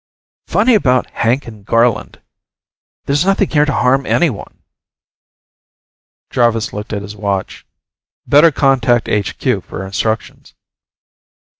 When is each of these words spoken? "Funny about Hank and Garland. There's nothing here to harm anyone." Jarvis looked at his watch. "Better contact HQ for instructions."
"Funny 0.47 0.73
about 0.73 1.07
Hank 1.11 1.45
and 1.45 1.63
Garland. 1.63 2.21
There's 3.05 3.23
nothing 3.23 3.51
here 3.51 3.65
to 3.65 3.71
harm 3.71 4.07
anyone." 4.07 4.63
Jarvis 6.31 6.73
looked 6.73 6.91
at 6.91 7.03
his 7.03 7.15
watch. 7.15 7.67
"Better 8.25 8.49
contact 8.51 9.07
HQ 9.07 9.63
for 9.63 9.85
instructions." 9.85 10.55